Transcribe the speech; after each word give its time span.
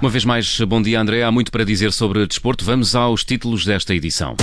Uma 0.00 0.10
vez 0.10 0.24
mais, 0.24 0.60
bom 0.60 0.82
dia 0.82 1.00
André. 1.00 1.22
Há 1.22 1.32
muito 1.32 1.50
para 1.50 1.64
dizer 1.64 1.90
sobre 1.92 2.26
desporto. 2.26 2.64
Vamos 2.64 2.94
aos 2.94 3.24
títulos 3.24 3.64
desta 3.64 3.94
edição. 3.94 4.36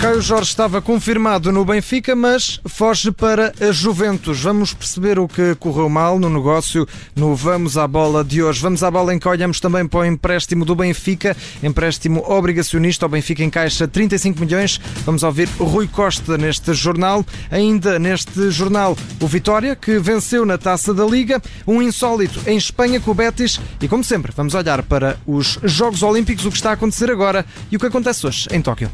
Caio 0.00 0.22
Jorge 0.22 0.48
estava 0.48 0.80
confirmado 0.80 1.52
no 1.52 1.62
Benfica, 1.62 2.16
mas 2.16 2.58
foge 2.66 3.12
para 3.12 3.52
a 3.60 3.70
Juventus. 3.70 4.40
Vamos 4.40 4.72
perceber 4.72 5.18
o 5.18 5.28
que 5.28 5.54
correu 5.56 5.90
mal 5.90 6.18
no 6.18 6.30
negócio 6.30 6.88
no 7.14 7.36
Vamos 7.36 7.76
à 7.76 7.86
Bola 7.86 8.24
de 8.24 8.42
hoje. 8.42 8.62
Vamos 8.62 8.82
à 8.82 8.90
bola 8.90 9.14
em 9.14 9.18
que 9.18 9.28
olhamos 9.28 9.60
também 9.60 9.86
para 9.86 10.00
o 10.00 10.04
empréstimo 10.06 10.64
do 10.64 10.74
Benfica, 10.74 11.36
empréstimo 11.62 12.24
obrigacionista. 12.26 13.04
O 13.04 13.10
Benfica 13.10 13.44
encaixa 13.44 13.86
35 13.86 14.40
milhões. 14.40 14.80
Vamos 15.04 15.22
ouvir 15.22 15.50
Rui 15.58 15.86
Costa 15.86 16.38
neste 16.38 16.72
jornal. 16.72 17.22
Ainda 17.50 17.98
neste 17.98 18.50
jornal, 18.50 18.96
o 19.20 19.26
Vitória, 19.26 19.76
que 19.76 19.98
venceu 19.98 20.46
na 20.46 20.56
taça 20.56 20.94
da 20.94 21.04
Liga, 21.04 21.42
um 21.66 21.82
insólito 21.82 22.40
em 22.46 22.56
Espanha 22.56 23.00
com 23.00 23.10
o 23.10 23.14
Betis. 23.14 23.60
E 23.78 23.86
como 23.86 24.02
sempre, 24.02 24.32
vamos 24.34 24.54
olhar 24.54 24.82
para 24.82 25.20
os 25.26 25.58
Jogos 25.62 26.02
Olímpicos, 26.02 26.46
o 26.46 26.50
que 26.50 26.56
está 26.56 26.70
a 26.70 26.72
acontecer 26.72 27.10
agora 27.10 27.44
e 27.70 27.76
o 27.76 27.78
que 27.78 27.86
acontece 27.86 28.26
hoje 28.26 28.48
em 28.50 28.62
Tóquio. 28.62 28.90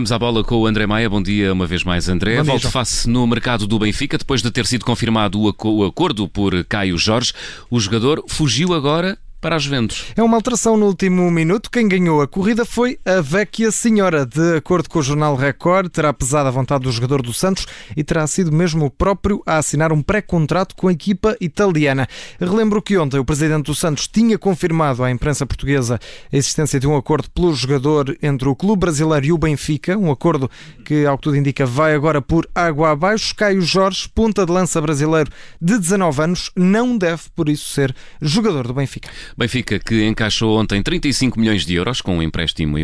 Vamos 0.00 0.12
à 0.12 0.18
bola 0.18 0.42
com 0.42 0.56
o 0.56 0.66
André 0.66 0.86
Maia. 0.86 1.10
Bom 1.10 1.22
dia 1.22 1.52
uma 1.52 1.66
vez 1.66 1.84
mais, 1.84 2.08
André. 2.08 2.42
Volta 2.42 2.70
face 2.70 3.06
no 3.06 3.26
mercado 3.26 3.66
do 3.66 3.78
Benfica 3.78 4.16
depois 4.16 4.40
de 4.40 4.50
ter 4.50 4.64
sido 4.64 4.82
confirmado 4.82 5.38
o 5.38 5.84
acordo 5.84 6.26
por 6.26 6.64
Caio 6.64 6.96
Jorge. 6.96 7.34
O 7.68 7.78
jogador 7.78 8.24
fugiu 8.26 8.72
agora 8.72 9.18
para 9.40 9.56
as 9.56 9.62
Juventus. 9.62 10.06
É 10.16 10.22
uma 10.22 10.36
alteração 10.36 10.76
no 10.76 10.86
último 10.86 11.30
minuto. 11.30 11.70
Quem 11.70 11.88
ganhou 11.88 12.20
a 12.20 12.28
corrida 12.28 12.64
foi 12.64 12.98
a 13.04 13.20
Vecchia 13.20 13.70
Senhora. 13.70 14.26
De 14.26 14.56
acordo 14.56 14.88
com 14.88 14.98
o 14.98 15.02
jornal 15.02 15.34
Record, 15.34 15.88
terá 15.88 16.12
pesado 16.12 16.48
a 16.48 16.50
vontade 16.52 16.84
do 16.84 16.92
jogador 16.92 17.22
do 17.22 17.32
Santos 17.32 17.66
e 17.96 18.04
terá 18.04 18.26
sido 18.26 18.52
mesmo 18.52 18.86
o 18.86 18.90
próprio 18.90 19.42
a 19.46 19.56
assinar 19.56 19.92
um 19.92 20.02
pré-contrato 20.02 20.76
com 20.76 20.88
a 20.88 20.92
equipa 20.92 21.36
italiana. 21.40 22.06
Relembro 22.38 22.82
que 22.82 22.98
ontem 22.98 23.18
o 23.18 23.24
presidente 23.24 23.66
do 23.66 23.74
Santos 23.74 24.06
tinha 24.06 24.38
confirmado 24.38 25.02
à 25.02 25.10
imprensa 25.10 25.46
portuguesa 25.46 25.98
a 26.32 26.36
existência 26.36 26.78
de 26.78 26.86
um 26.86 26.96
acordo 26.96 27.30
pelo 27.30 27.54
jogador 27.54 28.16
entre 28.22 28.48
o 28.48 28.54
clube 28.54 28.80
brasileiro 28.80 29.26
e 29.26 29.32
o 29.32 29.38
Benfica, 29.38 29.96
um 29.96 30.10
acordo 30.10 30.50
que, 30.84 31.06
ao 31.06 31.16
que 31.16 31.22
tudo 31.22 31.36
indica, 31.36 31.64
vai 31.64 31.94
agora 31.94 32.20
por 32.20 32.48
água 32.54 32.90
abaixo. 32.90 33.34
Caio 33.34 33.62
Jorge, 33.62 34.08
ponta 34.08 34.44
de 34.44 34.52
lança 34.52 34.80
brasileiro 34.80 35.30
de 35.60 35.78
19 35.78 36.22
anos, 36.22 36.50
não 36.54 36.98
deve 36.98 37.22
por 37.34 37.48
isso 37.48 37.72
ser 37.72 37.94
jogador 38.20 38.66
do 38.66 38.74
Benfica. 38.74 39.08
Benfica 39.36 39.78
que 39.78 40.06
encaixou 40.06 40.58
ontem 40.58 40.82
35 40.82 41.38
milhões 41.38 41.64
de 41.64 41.74
euros 41.74 42.00
com 42.00 42.18
um 42.18 42.22
empréstimo 42.22 42.76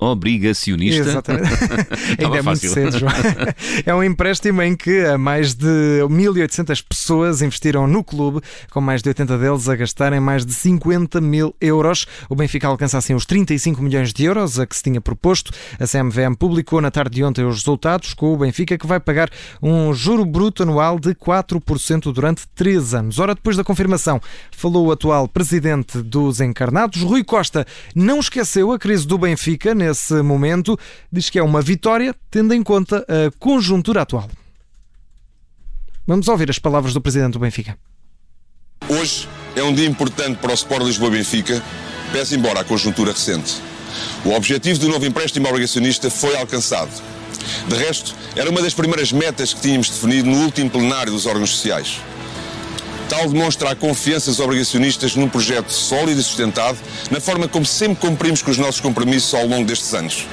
obrigacionista. 0.00 1.00
Exatamente. 1.00 1.48
Ainda 2.18 2.38
é 2.38 2.42
muito 2.42 2.68
cedo, 2.68 2.98
João. 2.98 3.12
É 3.84 3.94
um 3.94 4.02
empréstimo 4.02 4.62
em 4.62 4.76
que 4.76 5.16
mais 5.16 5.54
de 5.54 5.66
1.800 5.66 6.84
pessoas 6.88 7.42
investiram 7.42 7.86
no 7.86 8.04
clube, 8.04 8.40
com 8.70 8.80
mais 8.80 9.02
de 9.02 9.08
80 9.08 9.38
deles 9.38 9.68
a 9.68 9.76
gastarem 9.76 10.20
mais 10.20 10.44
de 10.44 10.52
50 10.52 11.20
mil 11.20 11.54
euros. 11.60 12.06
O 12.28 12.34
Benfica 12.34 12.68
alcança 12.68 12.98
assim 12.98 13.14
os 13.14 13.26
35 13.26 13.82
milhões 13.82 14.12
de 14.12 14.24
euros 14.24 14.58
a 14.58 14.66
que 14.66 14.76
se 14.76 14.82
tinha 14.82 15.00
proposto. 15.00 15.52
A 15.78 15.86
CMVM 15.86 16.34
publicou 16.38 16.80
na 16.80 16.90
tarde 16.90 17.16
de 17.16 17.24
ontem 17.24 17.44
os 17.44 17.56
resultados, 17.56 18.14
com 18.14 18.32
o 18.32 18.36
Benfica 18.36 18.78
que 18.78 18.86
vai 18.86 19.00
pagar 19.00 19.30
um 19.62 19.92
juro 19.92 20.24
bruto 20.24 20.62
anual 20.62 20.98
de 20.98 21.14
4% 21.14 22.12
durante 22.12 22.46
3 22.54 22.94
anos. 22.94 23.18
Ora, 23.18 23.34
depois 23.34 23.56
da 23.56 23.64
confirmação, 23.64 24.20
falou 24.50 24.86
o 24.86 24.92
atual 24.92 25.11
atual 25.12 25.28
presidente 25.28 25.98
dos 25.98 26.40
Encarnados. 26.40 27.02
Rui 27.02 27.22
Costa 27.22 27.66
não 27.94 28.18
esqueceu 28.18 28.72
a 28.72 28.78
crise 28.78 29.06
do 29.06 29.18
Benfica 29.18 29.74
nesse 29.74 30.14
momento, 30.22 30.78
diz 31.10 31.28
que 31.28 31.38
é 31.38 31.42
uma 31.42 31.60
vitória, 31.60 32.14
tendo 32.30 32.54
em 32.54 32.62
conta 32.62 33.04
a 33.08 33.30
conjuntura 33.38 34.02
atual. 34.02 34.28
Vamos 36.06 36.28
ouvir 36.28 36.48
as 36.50 36.58
palavras 36.58 36.94
do 36.94 37.00
presidente 37.00 37.34
do 37.34 37.38
Benfica. 37.38 37.76
Hoje 38.88 39.28
é 39.54 39.62
um 39.62 39.72
dia 39.72 39.86
importante 39.86 40.38
para 40.38 40.50
o 40.50 40.54
Sport 40.54 40.84
Lisboa-Benfica, 40.84 41.62
pese 42.10 42.34
embora 42.36 42.60
a 42.60 42.64
conjuntura 42.64 43.12
recente. 43.12 43.60
O 44.24 44.30
objetivo 44.30 44.80
do 44.80 44.88
novo 44.88 45.04
empréstimo 45.04 45.46
obrigacionista 45.46 46.10
foi 46.10 46.36
alcançado. 46.36 46.90
De 47.68 47.76
resto, 47.76 48.14
era 48.34 48.48
uma 48.48 48.62
das 48.62 48.72
primeiras 48.72 49.12
metas 49.12 49.52
que 49.52 49.60
tínhamos 49.60 49.90
definido 49.90 50.30
no 50.30 50.38
último 50.38 50.70
plenário 50.70 51.12
dos 51.12 51.26
órgãos 51.26 51.50
sociais. 51.50 52.00
Tal 53.08 53.28
demonstra 53.28 53.70
a 53.70 53.76
confiança 53.76 54.30
dos 54.30 54.40
obrigacionistas 54.40 55.14
num 55.14 55.28
projeto 55.28 55.70
sólido 55.70 56.20
e 56.20 56.22
sustentado, 56.22 56.78
na 57.10 57.20
forma 57.20 57.46
como 57.46 57.66
sempre 57.66 57.96
cumprimos 57.96 58.42
com 58.42 58.50
os 58.50 58.58
nossos 58.58 58.80
compromissos 58.80 59.34
ao 59.34 59.46
longo 59.46 59.64
destes 59.66 59.92
anos. 59.94 60.26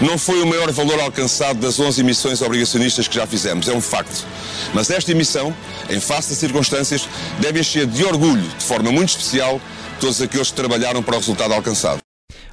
Não 0.00 0.18
foi 0.18 0.42
o 0.42 0.46
maior 0.46 0.70
valor 0.72 1.00
alcançado 1.00 1.58
das 1.58 1.80
11 1.80 2.02
emissões 2.02 2.42
obrigacionistas 2.42 3.08
que 3.08 3.14
já 3.14 3.26
fizemos, 3.26 3.66
é 3.66 3.72
um 3.72 3.80
facto. 3.80 4.26
Mas 4.74 4.90
esta 4.90 5.10
emissão, 5.10 5.54
em 5.88 5.98
face 6.00 6.30
das 6.30 6.38
circunstâncias, 6.38 7.08
deve 7.40 7.60
encher 7.60 7.86
de 7.86 8.04
orgulho, 8.04 8.42
de 8.42 8.64
forma 8.64 8.92
muito 8.92 9.10
especial, 9.10 9.58
todos 9.98 10.20
aqueles 10.20 10.50
que 10.50 10.56
trabalharam 10.56 11.02
para 11.02 11.16
o 11.16 11.18
resultado 11.18 11.54
alcançado. 11.54 12.05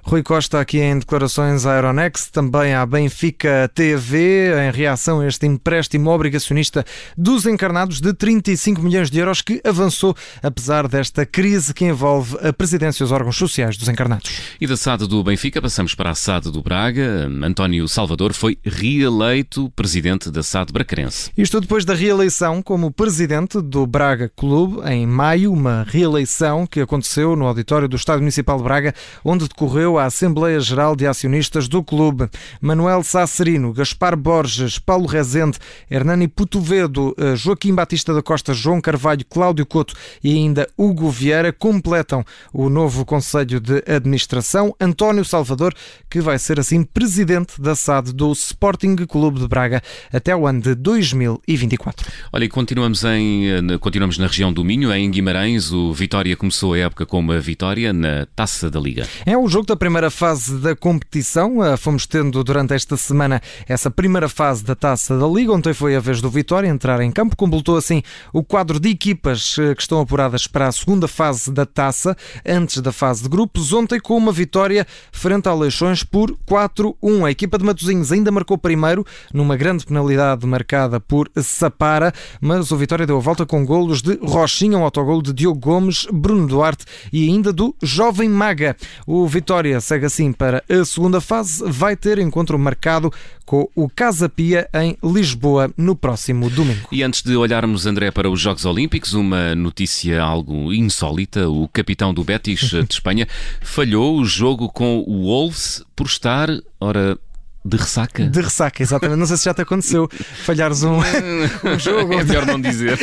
Rui 0.03 0.21
Costa 0.21 0.59
aqui 0.59 0.79
em 0.79 0.99
declarações 0.99 1.65
à 1.65 1.73
Aeronex, 1.73 2.29
também 2.29 2.73
à 2.73 2.85
Benfica 2.85 3.71
TV, 3.73 4.51
em 4.67 4.71
reação 4.71 5.21
a 5.21 5.27
este 5.27 5.47
empréstimo 5.47 6.09
obrigacionista 6.09 6.85
dos 7.17 7.45
encarnados 7.45 8.01
de 8.01 8.13
35 8.13 8.81
milhões 8.81 9.09
de 9.09 9.19
euros 9.19 9.41
que 9.41 9.61
avançou 9.63 10.15
apesar 10.41 10.87
desta 10.87 11.25
crise 11.25 11.73
que 11.73 11.85
envolve 11.85 12.37
a 12.45 12.51
presidência 12.51 13.01
e 13.01 13.05
os 13.05 13.11
órgãos 13.11 13.37
sociais 13.37 13.77
dos 13.77 13.87
encarnados. 13.87 14.29
E 14.59 14.67
da 14.67 14.75
SAD 14.75 15.07
do 15.07 15.23
Benfica 15.23 15.61
passamos 15.61 15.95
para 15.95 16.09
a 16.09 16.15
SAD 16.15 16.51
do 16.51 16.61
Braga. 16.61 17.29
António 17.41 17.87
Salvador 17.87 18.33
foi 18.33 18.57
reeleito 18.63 19.71
presidente 19.75 20.29
da 20.29 20.43
SAD 20.43 20.73
Bracarense. 20.73 21.31
Isto 21.37 21.61
depois 21.61 21.85
da 21.85 21.93
reeleição 21.93 22.61
como 22.61 22.91
presidente 22.91 23.61
do 23.61 23.87
Braga 23.87 24.29
Clube 24.35 24.81
em 24.85 25.07
maio, 25.07 25.53
uma 25.53 25.85
reeleição 25.87 26.67
que 26.67 26.81
aconteceu 26.81 27.35
no 27.35 27.47
auditório 27.47 27.87
do 27.87 27.95
Estádio 27.95 28.21
Municipal 28.21 28.57
de 28.57 28.63
Braga, 28.63 28.93
onde 29.23 29.47
decorreu 29.47 29.92
à 29.97 30.05
Assembleia 30.05 30.59
Geral 30.59 30.95
de 30.95 31.07
Acionistas 31.07 31.67
do 31.67 31.83
clube. 31.83 32.29
Manuel 32.61 33.03
Sacerino, 33.03 33.73
Gaspar 33.73 34.15
Borges, 34.15 34.79
Paulo 34.79 35.05
Rezende, 35.05 35.57
Hernani 35.89 36.27
Putovedo, 36.27 37.15
eh, 37.17 37.35
Joaquim 37.35 37.73
Batista 37.73 38.13
da 38.13 38.21
Costa, 38.21 38.53
João 38.53 38.81
Carvalho, 38.81 39.25
Cláudio 39.25 39.65
Couto 39.65 39.93
e 40.23 40.33
ainda 40.33 40.67
Hugo 40.77 41.09
Vieira 41.09 41.51
completam 41.51 42.23
o 42.53 42.69
novo 42.69 43.05
Conselho 43.05 43.59
de 43.59 43.83
Administração. 43.87 44.75
António 44.79 45.25
Salvador, 45.25 45.73
que 46.09 46.21
vai 46.21 46.37
ser 46.39 46.59
assim 46.59 46.83
presidente 46.83 47.61
da 47.61 47.75
SAD 47.75 48.13
do 48.13 48.31
Sporting 48.31 48.95
Clube 49.07 49.39
de 49.39 49.47
Braga 49.47 49.81
até 50.11 50.35
o 50.35 50.47
ano 50.47 50.61
de 50.61 50.75
2024. 50.75 52.11
Olha, 52.31 52.45
e 52.45 52.49
continuamos, 52.49 53.03
em, 53.03 53.49
eh, 53.49 53.77
continuamos 53.79 54.17
na 54.17 54.27
região 54.27 54.51
do 54.51 54.63
Minho, 54.63 54.93
em 54.93 55.09
Guimarães. 55.09 55.71
O 55.71 55.93
Vitória 55.93 56.35
começou 56.35 56.73
a 56.73 56.79
época 56.79 57.05
com 57.05 57.19
uma 57.19 57.39
vitória 57.39 57.93
na 57.93 58.25
Taça 58.35 58.69
da 58.69 58.79
Liga. 58.79 59.07
É 59.25 59.37
o 59.37 59.47
jogo 59.47 59.65
da 59.65 59.75
primeira 59.83 60.09
fase 60.09 60.59
da 60.59 60.73
competição. 60.73 61.61
Ah, 61.61 61.75
fomos 61.75 62.07
tendo 62.07 62.41
durante 62.41 62.73
esta 62.73 62.95
semana 62.95 63.41
essa 63.67 63.91
primeira 63.91 64.29
fase 64.29 64.63
da 64.63 64.75
taça 64.75 65.19
da 65.19 65.27
Liga. 65.27 65.51
Ontem 65.51 65.73
foi 65.73 65.93
a 65.93 65.99
vez 65.99 66.21
do 66.21 66.29
Vitória 66.29 66.69
entrar 66.69 67.01
em 67.01 67.11
campo. 67.11 67.35
Completou 67.35 67.75
assim 67.75 68.01
o 68.31 68.41
quadro 68.41 68.79
de 68.79 68.87
equipas 68.87 69.57
ah, 69.59 69.75
que 69.75 69.81
estão 69.81 69.99
apuradas 69.99 70.47
para 70.47 70.69
a 70.69 70.71
segunda 70.71 71.05
fase 71.05 71.51
da 71.51 71.65
taça, 71.65 72.15
antes 72.45 72.81
da 72.81 72.93
fase 72.93 73.23
de 73.23 73.27
grupos. 73.27 73.73
Ontem 73.73 73.99
com 73.99 74.15
uma 74.15 74.31
vitória 74.31 74.87
frente 75.11 75.49
ao 75.49 75.59
Leixões 75.59 76.01
por 76.01 76.31
4-1. 76.49 77.27
A 77.27 77.31
equipa 77.31 77.57
de 77.57 77.65
Matosinhos 77.65 78.09
ainda 78.09 78.31
marcou 78.31 78.57
primeiro, 78.57 79.05
numa 79.33 79.57
grande 79.57 79.85
penalidade 79.85 80.47
marcada 80.47 80.97
por 81.01 81.29
Sapara, 81.41 82.13
mas 82.39 82.71
o 82.71 82.77
Vitória 82.77 83.05
deu 83.05 83.17
a 83.17 83.19
volta 83.19 83.45
com 83.45 83.65
golos 83.65 84.01
de 84.01 84.17
Rochinha, 84.21 84.77
um 84.77 84.83
autogolo 84.83 85.21
de 85.21 85.33
Diogo 85.33 85.59
Gomes, 85.59 86.07
Bruno 86.09 86.47
Duarte 86.47 86.85
e 87.11 87.27
ainda 87.27 87.51
do 87.51 87.75
Jovem 87.83 88.29
Maga. 88.29 88.77
O 89.05 89.27
Vitória 89.27 89.72
segue 89.81 90.05
assim 90.05 90.31
para 90.31 90.63
a 90.69 90.85
segunda 90.85 91.19
fase. 91.21 91.63
Vai 91.65 91.95
ter 91.95 92.19
encontro 92.19 92.57
marcado 92.57 93.11
com 93.45 93.69
o 93.75 93.89
Casa 93.89 94.29
Pia 94.29 94.69
em 94.73 94.97
Lisboa 95.03 95.71
no 95.77 95.95
próximo 95.95 96.49
domingo. 96.49 96.87
E 96.91 97.03
antes 97.03 97.21
de 97.21 97.35
olharmos, 97.35 97.85
André, 97.85 98.11
para 98.11 98.29
os 98.29 98.39
Jogos 98.39 98.65
Olímpicos, 98.65 99.13
uma 99.13 99.55
notícia 99.55 100.21
algo 100.21 100.73
insólita: 100.73 101.49
o 101.49 101.67
capitão 101.67 102.13
do 102.13 102.23
Betis 102.23 102.59
de 102.59 102.85
Espanha 102.89 103.27
falhou 103.61 104.17
o 104.17 104.25
jogo 104.25 104.69
com 104.69 105.03
o 105.05 105.23
Wolves 105.23 105.83
por 105.95 106.07
estar, 106.07 106.49
ora, 106.79 107.17
de 107.65 107.77
ressaca? 107.77 108.25
De 108.25 108.41
ressaca, 108.41 108.83
exatamente. 108.83 109.17
Não 109.17 109.25
sei 109.25 109.37
se 109.37 109.45
já 109.45 109.53
te 109.53 109.61
aconteceu 109.61 110.09
falhares 110.43 110.83
um, 110.83 110.97
um 111.63 111.79
jogo. 111.79 112.13
É 112.13 112.23
melhor 112.23 112.45
não 112.45 112.59
dizer. 112.59 112.99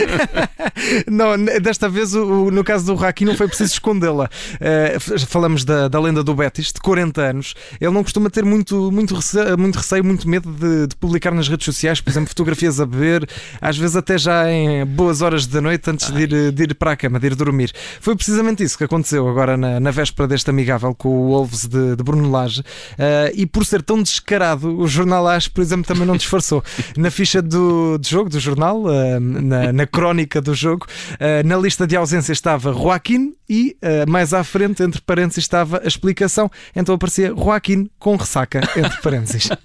não, 1.11 1.43
desta 1.63 1.89
vez, 1.89 2.15
o, 2.15 2.51
no 2.51 2.63
caso 2.63 2.85
do 2.85 2.95
Raki, 2.95 3.25
não 3.25 3.35
foi 3.35 3.49
preciso 3.49 3.73
escondê-la. 3.73 4.29
Uh, 4.57 5.27
falamos 5.27 5.65
da, 5.65 5.89
da 5.89 5.99
lenda 5.99 6.23
do 6.23 6.35
Betis, 6.35 6.73
de 6.73 6.81
40 6.81 7.23
anos. 7.23 7.55
Ele 7.81 7.91
não 7.91 8.03
costuma 8.03 8.29
ter 8.29 8.45
muito, 8.45 8.93
muito, 8.93 9.15
receio, 9.15 9.57
muito, 9.57 9.77
receio, 9.77 10.05
muito 10.05 10.29
medo 10.29 10.53
de, 10.53 10.89
de, 10.89 10.97
publicar 10.97 11.33
nas 11.33 11.49
redes 11.49 11.65
sociais, 11.65 12.01
por 12.03 12.11
exemplo, 12.11 12.29
fotografias 12.29 12.79
a 12.81 12.87
beber, 12.87 13.27
às 13.63 13.79
vezes 13.79 13.97
até 13.97 14.19
já 14.19 14.51
em 14.51 14.85
boas 14.85 15.23
horas 15.23 15.47
da 15.47 15.63
noite, 15.63 15.89
antes 15.91 16.11
de 16.11 16.23
ir, 16.23 16.53
de 16.53 16.63
ir 16.65 16.75
para 16.75 16.93
a 16.93 16.97
cama, 16.97 17.19
de 17.19 17.29
ir 17.29 17.35
dormir. 17.35 17.73
Foi 17.99 18.15
precisamente 18.15 18.63
isso 18.63 18.77
que 18.77 18.85
aconteceu 18.85 19.27
agora 19.27 19.57
na, 19.57 19.81
na 19.81 19.91
véspera 19.91 20.29
deste 20.29 20.51
amigável 20.51 20.95
com 20.95 21.09
o 21.09 21.29
Wolves 21.29 21.67
de, 21.67 21.97
de 21.97 22.03
Bruno 22.03 22.31
Lage. 22.31 22.61
Uh, 22.61 23.33
e 23.35 23.47
por 23.47 23.65
ser 23.65 23.81
tão 23.83 24.03
descarado 24.03 24.50
O 24.55 24.87
jornal 24.87 25.27
As, 25.27 25.49
por 25.49 25.61
exemplo, 25.61 25.85
também 25.85 26.07
não 26.07 26.17
disfarçou. 26.17 26.63
Na 26.97 27.11
ficha 27.11 27.43
do, 27.43 27.99
do 27.99 28.07
jogo, 28.07 28.31
do 28.31 28.41
jornal, 28.41 28.85
na, 29.21 29.73
na, 29.73 29.87
crónica 29.87 30.41
do 30.41 30.55
jogo, 30.55 30.87
uh, 31.15 31.47
na 31.47 31.57
lista 31.57 31.87
de 31.87 31.97
ausência 31.97 32.33
estava 32.33 32.73
Joaquim 32.73 33.35
e 33.49 33.77
uh, 33.83 34.11
mais 34.11 34.33
à 34.33 34.45
frente, 34.45 34.83
entre 34.83 35.01
parênteses, 35.01 35.45
estava 35.45 35.81
a 35.83 35.87
explicação. 35.87 36.51
Então 36.75 36.95
aparecia 36.95 37.35
Joaquim 37.35 37.91
com 37.99 38.17
ressaca, 38.17 38.61
entre 38.77 39.01
parênteses. 39.01 39.49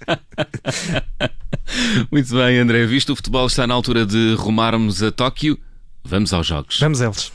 Muito 2.10 2.34
bem, 2.34 2.58
André. 2.58 2.86
Visto 2.86 3.12
o 3.12 3.16
futebol 3.16 3.46
está 3.46 3.66
na 3.66 3.74
altura 3.74 4.06
de 4.06 4.34
rumarmos 4.38 5.02
a 5.02 5.10
Tóquio, 5.10 5.58
vamos 6.04 6.32
aos 6.32 6.46
jogos. 6.46 6.78
Vamos 6.80 7.00
a 7.00 7.06
eles. 7.06 7.32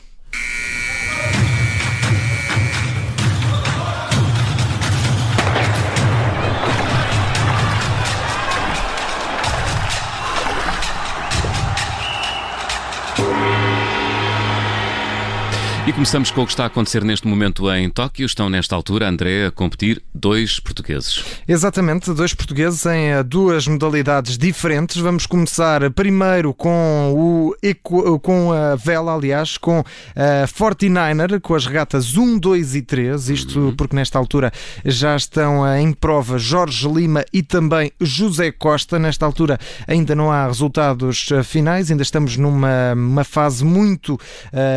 E 15.84 15.92
começamos 15.92 16.30
com 16.30 16.42
o 16.42 16.46
que 16.46 16.52
está 16.52 16.62
a 16.62 16.66
acontecer 16.68 17.02
neste 17.02 17.26
momento 17.26 17.68
em 17.72 17.90
Tóquio. 17.90 18.24
Estão 18.24 18.48
nesta 18.48 18.76
altura, 18.76 19.08
André, 19.08 19.46
a 19.46 19.50
competir 19.50 20.00
dois 20.14 20.60
portugueses. 20.60 21.24
Exatamente, 21.46 22.12
dois 22.12 22.32
portugueses 22.32 22.86
em 22.86 23.08
eh, 23.08 23.22
duas 23.24 23.66
modalidades 23.66 24.38
diferentes. 24.38 24.98
Vamos 24.98 25.26
começar 25.26 25.90
primeiro 25.90 26.54
com 26.54 27.12
o 27.16 28.18
com 28.20 28.52
a 28.52 28.76
vela, 28.76 29.12
aliás, 29.12 29.58
com 29.58 29.82
a 30.14 30.46
49er, 30.46 31.40
com 31.40 31.56
as 31.56 31.66
regatas 31.66 32.16
1, 32.16 32.38
2 32.38 32.76
e 32.76 32.82
3. 32.82 33.28
Isto 33.30 33.58
uhum. 33.58 33.76
porque 33.76 33.96
nesta 33.96 34.16
altura 34.20 34.52
já 34.84 35.16
estão 35.16 35.66
eh, 35.66 35.82
em 35.82 35.92
prova 35.92 36.38
Jorge 36.38 36.88
Lima 36.88 37.24
e 37.32 37.42
também 37.42 37.90
José 38.00 38.52
Costa. 38.52 39.00
Nesta 39.00 39.26
altura 39.26 39.58
ainda 39.88 40.14
não 40.14 40.30
há 40.30 40.46
resultados 40.46 41.28
eh, 41.32 41.42
finais, 41.42 41.90
ainda 41.90 42.04
estamos 42.04 42.36
numa 42.36 43.24
fase 43.24 43.64
muito 43.64 44.16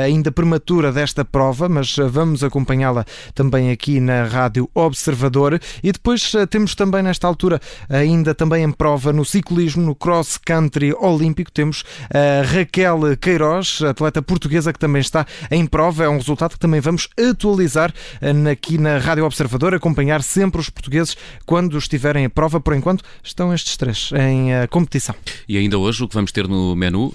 ainda 0.03 0.31
prematura 0.31 0.94
desta 0.95 1.25
prova, 1.25 1.67
mas 1.67 1.97
eh, 1.99 2.03
vamos 2.05 2.41
acompanhá-la 2.41 3.05
também 3.35 3.69
aqui 3.69 3.99
na 3.99 4.23
Rádio 4.23 4.69
Observador. 4.73 5.59
E 5.83 5.91
depois 5.91 6.33
eh, 6.33 6.45
temos 6.45 6.73
também 6.73 7.03
nesta 7.03 7.27
altura, 7.27 7.59
ainda 7.89 8.33
também 8.33 8.63
em 8.63 8.71
prova 8.71 9.11
no 9.11 9.25
ciclismo, 9.25 9.83
no 9.83 9.93
cross 9.93 10.37
country 10.37 10.93
olímpico, 10.93 11.51
temos 11.51 11.83
a 12.09 12.45
Raquel 12.45 13.17
Queiroz, 13.19 13.81
atleta 13.81 14.21
portuguesa 14.21 14.71
que 14.71 14.79
também 14.79 15.01
está 15.01 15.25
em 15.51 15.65
prova. 15.65 16.05
É 16.05 16.09
um 16.09 16.17
resultado 16.17 16.53
que 16.53 16.59
também 16.59 16.79
vamos 16.79 17.09
atualizar 17.19 17.93
eh, 18.21 18.51
aqui 18.51 18.77
na 18.77 18.97
Rádio 18.97 19.25
Observador, 19.25 19.75
acompanhar 19.75 20.23
sempre 20.23 20.61
os 20.61 20.69
portugueses 20.69 21.17
quando 21.45 21.77
estiverem 21.77 22.23
em 22.23 22.29
prova. 22.29 22.61
Por 22.61 22.73
enquanto, 22.73 23.03
estão 23.21 23.53
estes 23.53 23.75
três 23.75 24.11
em 24.13 24.65
competição. 24.69 25.13
E 25.47 25.57
ainda 25.57 25.77
hoje 25.77 26.05
o 26.05 26.07
que 26.07 26.15
vamos 26.15 26.31
ter 26.31 26.47
no 26.47 26.73
menu, 26.73 27.11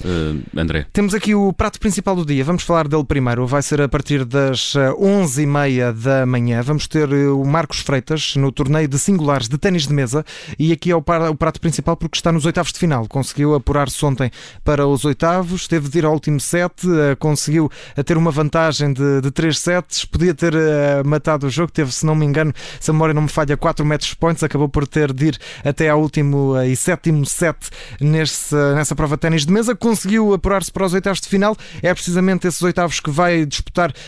André? 0.55 0.87
Temos 0.93 1.15
aqui 1.15 1.35
o 1.35 1.50
prato 1.55 1.81
principal 1.81 2.15
do 2.15 2.26
dia. 2.26 2.44
Vamos 2.44 2.62
falar 2.62 2.87
dele 2.87 3.05
primeiro. 3.05 3.47
Vai 3.47 3.62
ser 3.71 3.81
a 3.83 3.89
partir 3.89 4.25
das 4.25 4.75
11h30 4.75 5.79
eh, 5.79 5.93
da 5.93 6.27
manhã. 6.27 6.61
Vamos 6.61 6.89
ter 6.89 7.09
eh, 7.13 7.29
o 7.29 7.45
Marcos 7.45 7.79
Freitas 7.79 8.35
no 8.35 8.51
torneio 8.51 8.89
de 8.89 8.99
singulares 8.99 9.49
de 9.49 9.57
ténis 9.59 9.87
de 9.87 9.95
mesa 9.95 10.25
e 10.59 10.73
aqui 10.73 10.91
é 10.91 10.97
o 10.97 11.01
prato 11.01 11.61
principal 11.61 11.97
porque 11.97 12.19
está 12.19 12.33
nos 12.33 12.45
oitavos 12.45 12.73
de 12.73 12.81
final. 12.81 13.07
Conseguiu 13.07 13.55
apurar-se 13.55 14.05
ontem 14.05 14.29
para 14.65 14.89
os 14.89 15.05
oitavos, 15.05 15.69
teve 15.69 15.89
de 15.89 15.99
ir 15.99 16.05
ao 16.05 16.13
último 16.13 16.41
set, 16.41 16.73
eh, 16.85 17.15
conseguiu 17.15 17.71
ter 18.05 18.17
uma 18.17 18.33
vantagem 18.33 18.93
de, 18.93 19.21
de 19.21 19.31
3 19.31 19.57
sets, 19.57 20.05
podia 20.05 20.35
ter 20.35 20.53
matado 21.05 21.47
o 21.47 21.51
jogo, 21.51 21.71
teve, 21.71 21.93
se 21.93 22.05
não 22.05 22.17
me 22.17 22.27
engano, 22.27 22.53
se 22.81 22.91
a 22.91 22.93
memória 22.93 23.15
não 23.15 23.23
me 23.23 23.29
falha, 23.29 23.57
4 23.57 23.87
match 23.87 24.15
points, 24.17 24.43
acabou 24.43 24.69
por 24.69 24.85
ter 24.85 25.13
de 25.13 25.27
ir 25.27 25.39
até 25.65 25.91
ao 25.91 26.01
último 26.01 26.61
e 26.61 26.75
sétimo 26.75 27.25
set 27.25 27.57
nesse, 28.01 28.53
nessa 28.75 28.97
prova 28.97 29.15
de 29.15 29.21
ténis 29.21 29.47
de 29.47 29.53
mesa, 29.53 29.77
conseguiu 29.77 30.35
apurar-se 30.35 30.73
para 30.73 30.87
os 30.87 30.93
oitavos 30.93 31.21
de 31.21 31.29
final. 31.29 31.57
É 31.81 31.95
precisamente 31.95 32.49
esses 32.49 32.63
oitavos 32.63 32.99
que 32.99 33.11
vai 33.11 33.47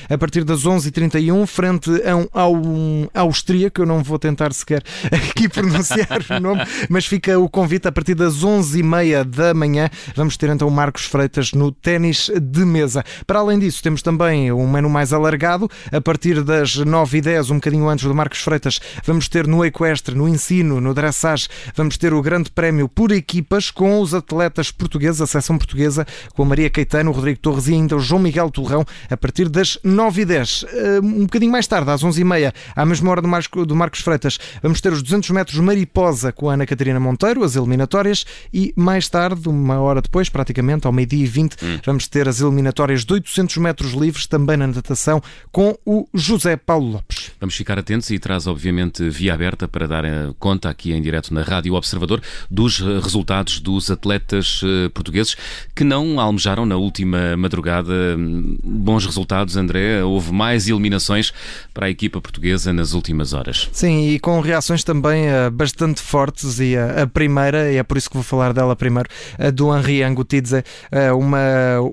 a 0.08 0.18
partir 0.18 0.44
das 0.44 0.64
11h31, 0.64 1.46
frente 1.46 1.90
a 2.34 2.48
um, 2.48 3.06
austríaco. 3.14 3.82
Eu 3.82 3.86
não 3.86 4.02
vou 4.02 4.18
tentar 4.18 4.52
sequer 4.52 4.82
aqui 5.10 5.48
pronunciar 5.48 6.20
o 6.30 6.40
nome, 6.40 6.62
mas 6.88 7.06
fica 7.06 7.38
o 7.38 7.48
convite 7.48 7.88
a 7.88 7.92
partir 7.92 8.14
das 8.14 8.44
11h30 8.44 9.24
da 9.24 9.54
manhã. 9.54 9.88
Vamos 10.14 10.36
ter 10.36 10.50
então 10.50 10.68
o 10.68 10.70
Marcos 10.70 11.04
Freitas 11.04 11.52
no 11.52 11.72
ténis 11.72 12.30
de 12.40 12.64
mesa. 12.64 13.04
Para 13.26 13.40
além 13.40 13.58
disso, 13.58 13.82
temos 13.82 14.02
também 14.02 14.52
um 14.52 14.68
menu 14.68 14.88
mais 14.88 15.12
alargado. 15.12 15.70
A 15.90 16.00
partir 16.00 16.42
das 16.42 16.76
9h10, 16.76 17.50
um 17.50 17.54
bocadinho 17.56 17.88
antes 17.88 18.04
do 18.04 18.14
Marcos 18.14 18.40
Freitas, 18.40 18.80
vamos 19.04 19.28
ter 19.28 19.46
no 19.46 19.64
equestre, 19.64 20.14
no 20.14 20.28
ensino, 20.28 20.80
no 20.80 20.94
dressage, 20.94 21.48
vamos 21.74 21.96
ter 21.96 22.12
o 22.12 22.22
grande 22.22 22.50
prémio 22.50 22.88
por 22.88 23.12
equipas 23.12 23.70
com 23.70 24.00
os 24.00 24.14
atletas 24.14 24.70
portugueses, 24.70 25.20
a 25.20 25.26
seção 25.26 25.58
portuguesa, 25.58 26.06
com 26.34 26.42
a 26.42 26.46
Maria 26.46 26.70
Caetano, 26.70 27.10
o 27.10 27.14
Rodrigo 27.14 27.38
Torres 27.40 27.68
e 27.68 27.74
ainda 27.74 27.96
o 27.96 28.00
João 28.00 28.22
Miguel 28.22 28.50
Torrão, 28.50 28.84
a 29.10 29.16
partir 29.16 29.41
das 29.48 29.78
9 29.82 30.22
e 30.22 30.24
10 30.24 30.64
eh, 30.68 31.00
Um 31.02 31.22
bocadinho 31.22 31.52
mais 31.52 31.66
tarde, 31.66 31.90
às 31.90 32.02
11h30, 32.02 32.52
à 32.74 32.86
mesma 32.86 33.10
hora 33.10 33.22
do 33.22 33.28
Marcos, 33.28 33.66
do 33.66 33.76
Marcos 33.76 34.00
Freitas, 34.00 34.38
vamos 34.62 34.80
ter 34.80 34.92
os 34.92 35.02
200 35.02 35.30
metros 35.30 35.58
mariposa 35.58 36.32
com 36.32 36.50
a 36.50 36.54
Ana 36.54 36.66
Catarina 36.66 36.98
Monteiro, 36.98 37.44
as 37.44 37.56
eliminatórias, 37.56 38.24
e 38.52 38.72
mais 38.76 39.08
tarde, 39.08 39.48
uma 39.48 39.80
hora 39.80 40.00
depois, 40.00 40.28
praticamente, 40.28 40.86
ao 40.86 40.92
meio-dia 40.92 41.24
e 41.24 41.26
20, 41.26 41.56
hum. 41.62 41.78
vamos 41.84 42.06
ter 42.08 42.28
as 42.28 42.40
eliminatórias 42.40 43.04
de 43.04 43.12
800 43.12 43.56
metros 43.58 43.92
livres, 43.92 44.26
também 44.26 44.56
na 44.56 44.66
natação, 44.66 45.22
com 45.50 45.76
o 45.84 46.06
José 46.14 46.56
Paulo 46.56 46.92
Lopes. 46.92 47.32
Vamos 47.40 47.54
ficar 47.54 47.78
atentos 47.78 48.10
e 48.10 48.18
traz, 48.18 48.46
obviamente, 48.46 49.08
via 49.08 49.34
aberta 49.34 49.66
para 49.66 49.86
dar 49.86 50.04
eh, 50.04 50.30
conta 50.38 50.68
aqui 50.68 50.92
em 50.92 51.02
direto 51.02 51.32
na 51.34 51.42
Rádio 51.42 51.74
Observador 51.74 52.20
dos 52.50 52.80
eh, 52.80 53.00
resultados 53.00 53.60
dos 53.60 53.90
atletas 53.90 54.62
portugueses 54.94 55.36
que 55.74 55.84
não 55.84 56.20
almejaram 56.20 56.64
na 56.64 56.76
última 56.76 57.36
madrugada 57.36 57.92
hum, 58.16 58.58
bons 58.62 59.04
resultados, 59.04 59.31
André. 59.56 60.02
Houve 60.02 60.32
mais 60.32 60.68
eliminações 60.68 61.32
para 61.72 61.86
a 61.86 61.90
equipa 61.90 62.20
portuguesa 62.20 62.72
nas 62.72 62.92
últimas 62.92 63.32
horas. 63.32 63.68
Sim, 63.72 64.08
e 64.10 64.18
com 64.18 64.40
reações 64.40 64.84
também 64.84 65.26
uh, 65.28 65.50
bastante 65.50 66.00
fortes. 66.00 66.60
E 66.60 66.76
uh, 66.76 67.02
a 67.02 67.06
primeira, 67.06 67.72
e 67.72 67.76
é 67.76 67.82
por 67.82 67.96
isso 67.96 68.08
que 68.08 68.14
vou 68.14 68.22
falar 68.22 68.52
dela 68.52 68.76
primeiro, 68.76 69.08
a 69.38 69.50
do 69.50 69.76
Henri 69.76 70.02
Angutidze, 70.02 70.62
uma, 71.16 71.38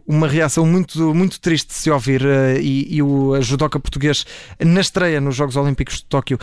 uma 0.08 0.28
reação 0.28 0.66
muito, 0.66 1.14
muito 1.14 1.40
triste 1.40 1.70
de 1.70 1.74
se 1.74 1.90
ouvir. 1.90 2.22
E, 2.62 2.96
e, 2.96 3.02
o 3.02 3.42
judoca 3.42 3.80
português, 3.80 4.26
na 4.60 4.82
estreia 4.82 5.22
nos 5.22 5.36
Jogos 5.36 5.56
Olímpicos 5.56 5.98
de 5.98 6.06
Tóquio, 6.06 6.38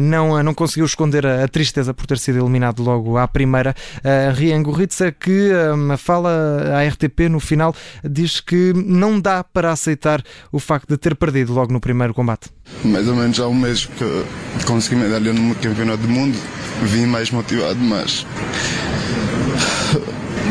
não, 0.00 0.42
não 0.42 0.54
conseguiu 0.54 0.84
esconder 0.84 1.26
a, 1.26 1.44
a, 1.44 1.48
tristeza 1.48 1.94
por 1.94 2.06
ter 2.06 2.18
sido 2.18 2.38
eliminado 2.38 2.82
logo 2.82 3.16
à 3.16 3.26
primeira. 3.26 3.74
Henri 4.04 4.52
Angutidze, 4.52 5.12
que 5.12 5.50
fala 5.98 6.30
à 6.76 6.88
RTP 6.88 7.28
no 7.30 7.40
final, 7.40 7.74
diz 8.04 8.40
que 8.40 8.72
não 8.74 9.20
dá 9.20 9.42
para 9.44 9.72
aceitar 9.72 10.22
o 10.50 10.58
facto 10.58 10.88
de 10.88 10.96
ter 10.96 11.14
perdido 11.14 11.52
logo 11.52 11.72
no 11.72 11.80
primeiro 11.80 12.14
combate? 12.14 12.50
Mais 12.84 13.06
ou 13.08 13.14
menos 13.14 13.38
há 13.38 13.46
um 13.48 13.54
mês 13.54 13.86
que 13.86 14.24
consegui 14.66 14.96
medalha 14.96 15.32
no 15.32 15.54
Campeonato 15.56 16.02
do 16.02 16.08
Mundo, 16.08 16.38
vim 16.82 17.06
mais 17.06 17.30
motivado, 17.30 17.78
mas 17.78 18.26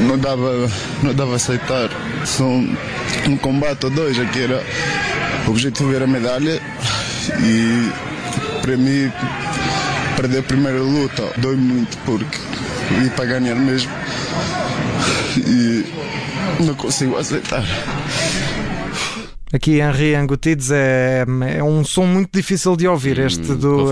não 0.08 0.18
dava, 0.18 0.72
não 1.04 1.14
dava 1.14 1.36
aceitar. 1.36 1.90
São 2.26 2.68
um 3.28 3.38
combate 3.38 3.86
ou 3.86 3.92
dois, 3.92 4.20
aqui 4.20 4.42
era 4.44 4.64
o 5.48 5.52
objetivo 5.52 5.94
era 5.94 6.06
a 6.06 6.08
medalha 6.08 6.62
e 7.44 7.92
para 8.62 8.78
mim 8.78 9.12
perder 10.16 10.40
a 10.40 10.44
primeira 10.44 10.80
luta 10.80 11.24
dói 11.38 11.56
muito 11.56 11.98
porque 12.06 12.38
vim 13.00 13.10
para 13.10 13.26
ganhar 13.26 13.56
mesmo 13.56 13.92
e 15.38 15.86
não 16.64 16.76
consigo 16.76 17.18
aceitar. 17.18 17.64
Aqui 19.54 19.82
Henri 19.82 20.16
Angutides 20.16 20.72
é, 20.72 21.26
é 21.58 21.64
um 21.64 21.84
som 21.84 22.06
muito 22.06 22.30
difícil 22.34 22.78
de 22.78 22.88
ouvir 22.88 23.20
hum, 23.20 23.26
este 23.26 23.54
do 23.54 23.92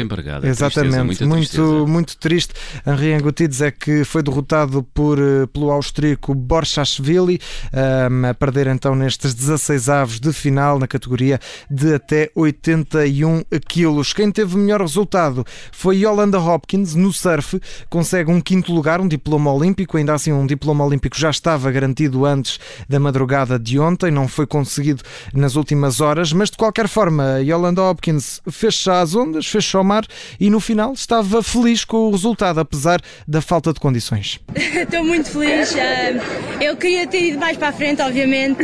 empregada. 0.00 0.48
Exatamente, 0.48 1.18
tristeza, 1.18 1.26
muito, 1.26 1.86
muito 1.86 2.18
triste. 2.18 2.52
Henri 2.84 3.14
Angutides 3.14 3.60
é 3.60 3.70
que 3.70 4.02
foi 4.04 4.24
derrotado 4.24 4.82
por, 4.82 5.18
eh, 5.20 5.46
pelo 5.52 5.70
austríaco 5.70 6.34
Borchashvili 6.34 7.38
um, 7.72 8.26
a 8.26 8.34
perder 8.34 8.66
então 8.66 8.96
nestes 8.96 9.34
16 9.34 9.88
avos 9.88 10.18
de 10.18 10.32
final 10.32 10.80
na 10.80 10.88
categoria 10.88 11.38
de 11.70 11.94
até 11.94 12.30
81 12.34 13.42
quilos. 13.68 14.12
Quem 14.12 14.32
teve 14.32 14.56
melhor 14.56 14.80
resultado 14.80 15.44
foi 15.70 15.98
Yolanda 15.98 16.40
Hopkins 16.40 16.96
no 16.96 17.12
surf, 17.12 17.60
consegue 17.88 18.32
um 18.32 18.40
quinto 18.40 18.72
lugar, 18.72 19.00
um 19.00 19.06
diploma 19.06 19.52
olímpico, 19.52 19.96
ainda 19.96 20.14
assim 20.14 20.32
um 20.32 20.46
diploma 20.46 20.84
olímpico 20.84 21.16
já 21.16 21.30
estava 21.30 21.70
garantido 21.70 22.26
antes 22.26 22.58
da 22.88 22.98
madrugada 22.98 23.58
de 23.60 23.78
ontem, 23.78 24.10
não 24.10 24.26
foi 24.26 24.46
conseguido 24.46 24.87
nas 25.32 25.56
últimas 25.56 26.00
horas, 26.00 26.32
mas 26.32 26.50
de 26.50 26.56
qualquer 26.56 26.88
forma, 26.88 27.40
Yolanda 27.40 27.82
Hopkins 27.82 28.40
fez-se 28.50 28.90
às 28.90 29.14
ondas, 29.14 29.46
fez-se 29.46 29.76
ao 29.76 29.84
mar 29.84 30.04
e 30.38 30.50
no 30.50 30.60
final 30.60 30.92
estava 30.92 31.42
feliz 31.42 31.84
com 31.84 32.08
o 32.08 32.10
resultado, 32.10 32.60
apesar 32.60 33.00
da 33.26 33.40
falta 33.40 33.72
de 33.72 33.80
condições. 33.80 34.40
Estou 34.54 35.04
muito 35.04 35.30
feliz. 35.30 35.74
Ah, 35.76 36.62
eu 36.62 36.76
queria 36.76 37.06
ter 37.06 37.22
ido 37.22 37.38
mais 37.38 37.56
para 37.56 37.68
a 37.68 37.72
frente, 37.72 38.02
obviamente. 38.02 38.62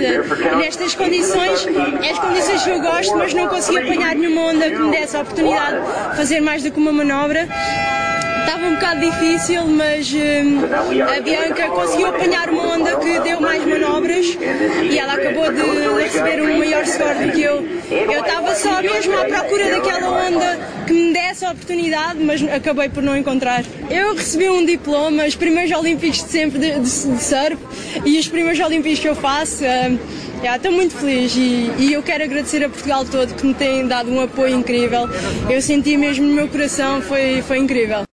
Nestas 0.57 0.95
condições, 0.95 1.66
é 2.02 2.11
as 2.11 2.19
condições 2.19 2.62
que 2.62 2.71
eu 2.71 2.81
gosto, 2.81 3.16
mas 3.16 3.35
não 3.35 3.49
consegui 3.49 3.78
apanhar 3.78 4.14
nenhuma 4.14 4.52
onda 4.52 4.71
que 4.71 4.78
me 4.78 4.90
desse 4.90 5.16
a 5.16 5.21
oportunidade 5.21 5.76
de 6.11 6.16
fazer 6.16 6.40
mais 6.40 6.62
do 6.62 6.71
que 6.71 6.78
uma 6.78 6.93
manobra 6.93 7.49
Estava 8.45 8.66
um 8.66 8.75
bocado 8.75 9.00
difícil, 9.00 9.66
mas 9.66 10.12
uh, 10.12 11.16
a 11.16 11.21
Bianca 11.23 11.66
conseguiu 11.69 12.09
apanhar 12.09 12.50
uma 12.50 12.75
onda 12.75 12.97
que 12.97 13.19
deu 13.21 13.40
mais 13.40 13.64
e 14.90 14.98
ela 14.98 15.14
acabou 15.14 15.52
de 15.52 16.02
receber 16.02 16.42
um 16.42 16.58
maior 16.58 16.86
score 16.86 17.26
do 17.26 17.32
que 17.32 17.42
eu. 17.42 17.66
Eu 17.90 18.20
estava 18.20 18.54
só 18.54 18.82
mesmo 18.82 19.16
à 19.16 19.24
procura 19.24 19.70
daquela 19.70 20.26
onda 20.26 20.58
que 20.86 20.92
me 20.92 21.12
desse 21.12 21.44
a 21.44 21.50
oportunidade, 21.50 22.22
mas 22.22 22.42
acabei 22.42 22.88
por 22.88 23.02
não 23.02 23.16
encontrar. 23.16 23.64
Eu 23.90 24.14
recebi 24.14 24.48
um 24.48 24.64
diploma, 24.64 25.24
os 25.24 25.34
primeiros 25.34 25.76
Olímpicos 25.76 26.22
de 26.24 26.30
sempre 26.30 26.58
de, 26.58 26.72
de, 26.72 26.80
de 26.80 27.22
surf 27.22 27.58
e 28.04 28.18
os 28.18 28.28
primeiros 28.28 28.60
Olímpicos 28.60 28.98
que 28.98 29.08
eu 29.08 29.14
faço. 29.14 29.64
Uh, 29.64 30.24
Yeah, 30.44 30.58
estou 30.58 30.72
muito 30.72 30.94
feliz 30.94 31.34
e, 31.36 31.72
e, 31.78 31.94
eu 31.94 32.02
quero 32.02 32.22
agradecer 32.22 32.62
a 32.62 32.68
Portugal 32.68 33.02
todo 33.06 33.34
que 33.34 33.46
me 33.46 33.54
tem 33.54 33.86
dado 33.86 34.10
um 34.10 34.20
apoio 34.20 34.54
incrível. 34.54 35.08
Eu 35.48 35.62
senti 35.62 35.96
mesmo 35.96 36.26
no 36.26 36.34
meu 36.34 36.48
coração, 36.48 37.00
foi, 37.00 37.40
foi 37.40 37.56
incrível. 37.56 38.04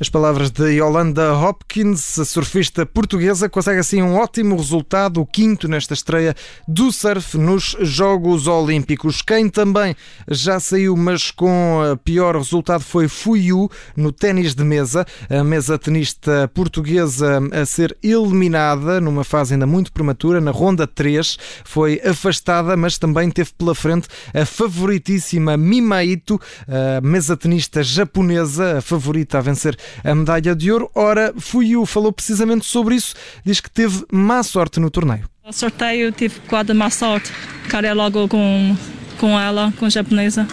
As 0.00 0.08
palavras 0.08 0.52
de 0.52 0.76
Yolanda 0.76 1.34
Hopkins, 1.34 2.20
a 2.20 2.24
surfista 2.24 2.86
portuguesa, 2.86 3.48
consegue 3.48 3.80
assim 3.80 4.00
um 4.00 4.14
ótimo 4.14 4.56
resultado, 4.56 5.20
o 5.20 5.26
quinto 5.26 5.66
nesta 5.66 5.92
estreia 5.92 6.36
do 6.68 6.92
surf 6.92 7.36
nos 7.36 7.76
Jogos 7.80 8.46
Olímpicos. 8.46 9.22
Quem 9.22 9.48
também 9.48 9.96
já 10.30 10.60
saiu, 10.60 10.96
mas 10.96 11.32
com 11.32 11.80
pior 12.04 12.36
resultado, 12.36 12.84
foi 12.84 13.08
Fuyu 13.08 13.68
no 13.96 14.12
ténis 14.12 14.54
de 14.54 14.62
mesa. 14.62 15.04
A 15.28 15.42
mesa 15.42 15.76
tenista 15.76 16.48
portuguesa 16.54 17.40
a 17.50 17.66
ser 17.66 17.98
eliminada 18.00 19.00
numa 19.00 19.24
fase 19.24 19.54
ainda 19.54 19.66
muito 19.66 19.92
prematura, 19.92 20.40
na 20.40 20.52
ronda 20.52 20.86
3, 20.86 21.36
foi 21.64 22.00
afastada, 22.04 22.76
mas 22.76 22.98
também 22.98 23.32
teve 23.32 23.50
pela 23.58 23.74
frente 23.74 24.06
a 24.32 24.46
favoritíssima 24.46 25.56
Mimaito, 25.56 26.40
a 26.68 27.00
mesa 27.00 27.36
tenista 27.36 27.82
japonesa, 27.82 28.78
a 28.78 28.80
favorita 28.80 29.38
a 29.38 29.40
vencer 29.40 29.76
a 30.04 30.14
medalha 30.14 30.54
de 30.54 30.70
ouro. 30.70 30.90
Ora, 30.94 31.32
Fuyu 31.38 31.84
falou 31.86 32.12
precisamente 32.12 32.64
sobre 32.66 32.94
isso, 32.94 33.14
diz 33.44 33.60
que 33.60 33.70
teve 33.70 34.04
má 34.12 34.42
sorte 34.42 34.80
no 34.80 34.90
torneio. 34.90 35.28
O 35.44 35.52
sorteio 35.52 36.12
tive 36.12 36.40
quase 36.46 36.74
má 36.74 36.90
sorte, 36.90 37.32
cara 37.68 37.92
logo 37.92 38.28
com 38.28 38.76
com 39.18 39.38
ela, 39.38 39.72
com 39.78 39.84
a 39.84 39.90
japonesa. 39.90 40.46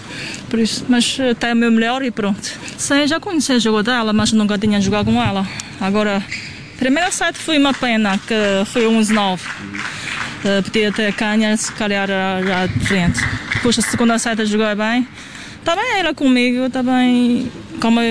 Por 0.50 0.60
isso, 0.60 0.86
mas 0.90 1.18
até 1.32 1.54
o 1.54 1.56
meu 1.56 1.72
melhor 1.72 2.04
e 2.04 2.12
pronto. 2.12 2.42
Sim, 2.78 3.08
já 3.08 3.20
conheci 3.20 3.54
o 3.54 3.60
jogo 3.60 3.82
dela, 3.84 4.12
mas 4.12 4.32
nunca 4.34 4.58
tinha 4.58 4.82
jogado 4.82 5.06
com 5.06 5.22
ela. 5.22 5.48
Agora, 5.80 6.22
primeira 6.78 7.12
set 7.12 7.38
foi 7.38 7.58
uma 7.58 7.74
pena, 7.74 8.18
que 8.18 8.36
foi 8.66 8.84
11-9. 8.84 9.40
Uh, 9.40 10.64
podia 10.64 10.92
ter 10.92 11.14
canha, 11.14 11.56
se 11.56 11.72
calhar 11.72 12.08
já 12.08 12.66
diferente. 12.68 13.20
Depois 13.54 13.80
a 13.80 13.82
segunda 13.82 14.20
set 14.20 14.46
joguei 14.46 14.76
bem. 14.76 15.08
Também 15.64 16.00
ela 16.00 16.14
comigo, 16.14 16.70
também 16.70 17.52
como 17.80 18.00
a 18.00 18.04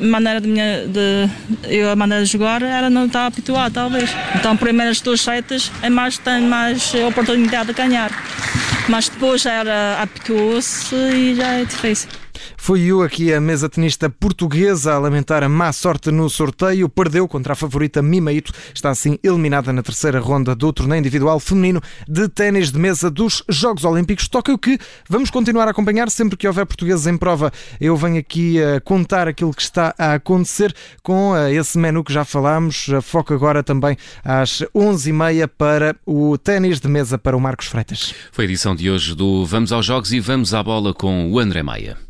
maneira 0.00 0.40
de 0.40 0.48
minha 0.48 0.86
de 0.86 1.28
eu 1.68 1.90
a 1.90 1.96
maneira 1.96 2.24
de 2.24 2.30
jogar 2.30 2.62
ela 2.62 2.90
não 2.90 3.06
está 3.06 3.26
habituada 3.26 3.70
talvez. 3.70 4.10
Então 4.34 4.56
primeiras 4.56 5.00
duas 5.00 5.20
sets 5.20 5.70
é 5.82 5.90
mais 5.90 6.18
tem 6.18 6.42
mais 6.42 6.92
oportunidade 7.06 7.68
de 7.68 7.72
ganhar. 7.74 8.10
Mas 8.88 9.08
depois 9.08 9.46
ela 9.46 9.98
habituou-se 10.00 10.94
e 10.94 11.34
já 11.34 11.52
é 11.54 11.64
difícil 11.64 12.08
foi 12.56 12.82
eu 12.82 13.02
aqui 13.02 13.32
a 13.32 13.40
mesa 13.40 13.68
tenista 13.68 14.08
portuguesa 14.08 14.94
a 14.94 14.98
lamentar 14.98 15.42
a 15.42 15.48
má 15.48 15.72
sorte 15.72 16.10
no 16.10 16.28
sorteio. 16.28 16.88
Perdeu 16.88 17.26
contra 17.26 17.52
a 17.52 17.56
favorita 17.56 18.02
Mimaito. 18.02 18.52
Está 18.74 18.90
assim 18.90 19.18
eliminada 19.22 19.72
na 19.72 19.82
terceira 19.82 20.20
ronda 20.20 20.54
do 20.54 20.72
torneio 20.72 21.00
individual 21.00 21.40
feminino 21.40 21.80
de 22.08 22.28
ténis 22.28 22.70
de 22.70 22.78
mesa 22.78 23.10
dos 23.10 23.42
Jogos 23.48 23.84
Olímpicos. 23.84 24.28
Toca 24.28 24.52
o 24.52 24.58
que 24.58 24.78
vamos 25.08 25.30
continuar 25.30 25.68
a 25.68 25.70
acompanhar 25.70 26.10
sempre 26.10 26.36
que 26.36 26.46
houver 26.46 26.66
portugueses 26.66 27.06
em 27.06 27.16
prova. 27.16 27.52
Eu 27.80 27.96
venho 27.96 28.18
aqui 28.18 28.62
a 28.62 28.80
contar 28.80 29.28
aquilo 29.28 29.52
que 29.54 29.62
está 29.62 29.94
a 29.98 30.14
acontecer 30.14 30.74
com 31.02 31.36
eh, 31.36 31.54
esse 31.54 31.78
menu 31.78 32.04
que 32.04 32.12
já 32.12 32.24
falámos. 32.24 32.88
Foco 33.02 33.34
agora 33.34 33.62
também 33.62 33.96
às 34.24 34.62
11h30 34.74 35.48
para 35.48 35.96
o 36.06 36.36
ténis 36.38 36.80
de 36.80 36.88
mesa 36.88 37.18
para 37.18 37.36
o 37.36 37.40
Marcos 37.40 37.66
Freitas. 37.66 38.14
Foi 38.32 38.44
a 38.44 38.48
edição 38.48 38.74
de 38.74 38.90
hoje 38.90 39.14
do 39.14 39.44
Vamos 39.46 39.72
aos 39.72 39.86
Jogos 39.86 40.12
e 40.12 40.20
vamos 40.20 40.54
à 40.54 40.62
bola 40.62 40.92
com 40.94 41.30
o 41.30 41.38
André 41.38 41.62
Maia. 41.62 42.09